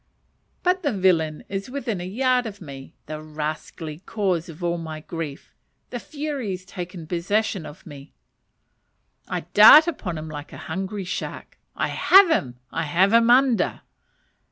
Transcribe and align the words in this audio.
But 0.63 0.81
the 0.81 0.91
villain 0.93 1.43
is 1.47 1.69
within 1.69 2.01
a 2.01 2.07
yard 2.07 2.47
of 2.47 2.59
me 2.59 2.95
the 3.05 3.21
rascally 3.21 3.99
cause 3.99 4.49
of 4.49 4.63
all 4.63 4.79
my 4.79 4.99
grief. 5.01 5.53
The 5.91 5.99
furies 5.99 6.65
take 6.65 6.97
possession 7.07 7.67
of 7.67 7.85
me! 7.85 8.11
I 9.27 9.41
dart 9.53 9.85
upon 9.85 10.17
him 10.17 10.27
like 10.27 10.53
a 10.53 10.57
hungry 10.57 11.05
shark! 11.05 11.59
I 11.75 11.89
have 11.89 12.31
him! 12.31 12.57
I 12.71 12.81
have 12.85 13.13
him 13.13 13.29
under! 13.29 13.81